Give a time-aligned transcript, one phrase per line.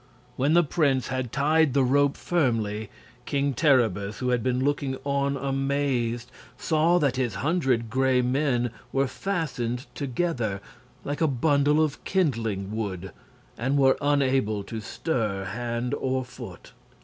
[0.35, 2.89] When the prince had tied the rope firmly
[3.27, 9.05] King Terribus, who had been looking on amazed, saw that his hundred Gray Men were
[9.05, 10.59] fastened together
[11.05, 13.11] like a bundle of kindling wood,
[13.59, 16.71] and were unable to stir hand or foot.